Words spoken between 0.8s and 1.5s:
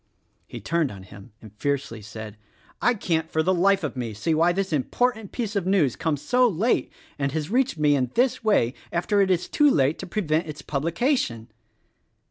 on him